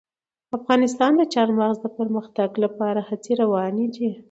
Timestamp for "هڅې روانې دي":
3.09-4.09